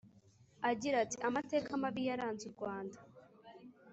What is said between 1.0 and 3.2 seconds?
ati “amateka mabi yaranze u rwanda